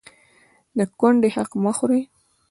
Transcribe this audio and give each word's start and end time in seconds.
د 0.77 0.79
کونډې 0.99 1.29
حق 1.35 1.51
مه 1.63 1.71
خورئ 1.77 2.01